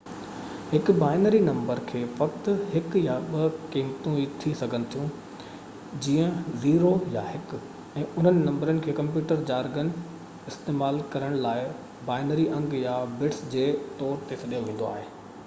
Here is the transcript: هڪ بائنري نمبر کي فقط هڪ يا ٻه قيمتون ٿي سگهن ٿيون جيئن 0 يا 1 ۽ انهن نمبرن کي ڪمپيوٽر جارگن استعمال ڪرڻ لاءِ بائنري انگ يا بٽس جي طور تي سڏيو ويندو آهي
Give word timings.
هڪ 0.69 0.87
بائنري 1.01 1.39
نمبر 1.47 1.79
کي 1.89 1.99
فقط 2.21 2.47
هڪ 2.69 3.01
يا 3.01 3.17
ٻه 3.33 3.51
قيمتون 3.75 4.15
ٿي 4.45 4.53
سگهن 4.61 4.87
ٿيون 4.95 5.11
جيئن 6.07 6.41
0 6.63 6.93
يا 7.17 7.25
1 7.41 7.53
۽ 8.03 8.05
انهن 8.07 8.39
نمبرن 8.47 8.79
کي 8.87 8.95
ڪمپيوٽر 9.01 9.43
جارگن 9.51 9.91
استعمال 10.53 10.97
ڪرڻ 11.17 11.35
لاءِ 11.45 11.67
بائنري 12.11 12.47
انگ 12.61 12.73
يا 12.81 12.97
بٽس 13.21 13.43
جي 13.55 13.67
طور 14.01 14.25
تي 14.31 14.39
سڏيو 14.45 14.63
ويندو 14.71 14.89
آهي 14.93 15.05